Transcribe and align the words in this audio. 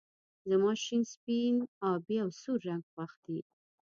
زما 0.49 0.71
شين 0.83 1.01
سپين 1.13 1.55
آبی 1.91 2.15
او 2.23 2.29
سور 2.41 2.59
رنګ 2.69 2.83
خوښ 2.91 3.11
دي 3.25 3.39